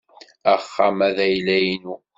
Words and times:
Axxam-a 0.53 1.09
d 1.15 1.17
ayla-inu. 1.25 1.95